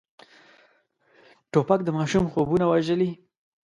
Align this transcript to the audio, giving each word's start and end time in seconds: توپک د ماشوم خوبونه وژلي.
توپک 1.51 1.79
د 1.85 1.89
ماشوم 1.97 2.23
خوبونه 2.33 2.65
وژلي. 2.67 3.09